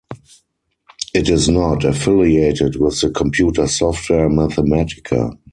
[1.13, 5.37] It is not affiliated with the computer software Mathematica.